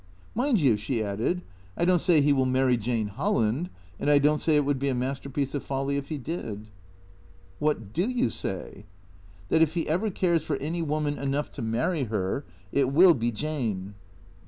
"Mind 0.33 0.59
you," 0.59 0.77
she 0.77 1.03
added," 1.03 1.43
I 1.77 1.85
don't 1.85 1.99
say 1.99 2.21
he 2.21 2.33
will 2.33 2.47
marry 2.47 2.75
Jane 2.75 3.09
Hol 3.09 3.35
land, 3.35 3.69
and 3.99 4.09
I 4.09 4.17
don't 4.17 4.41
say 4.41 4.55
it 4.55 4.65
would 4.65 4.79
be 4.79 4.89
a 4.89 4.95
masterpiece 4.95 5.53
of 5.53 5.61
folly 5.63 5.95
if 5.95 6.09
he 6.09 6.17
did."" 6.17 6.65
WhoX 7.61 7.93
do 7.93 8.09
you 8.09 8.31
say?"" 8.31 8.85
That 9.49 9.61
if 9.61 9.75
he 9.75 9.87
ever 9.87 10.09
cares 10.09 10.41
for 10.41 10.55
any 10.55 10.81
woman 10.81 11.19
enough 11.19 11.51
to 11.51 11.61
marry 11.61 12.05
her, 12.05 12.45
it 12.71 12.91
will 12.91 13.13
be 13.13 13.29
Jane." 13.31 13.93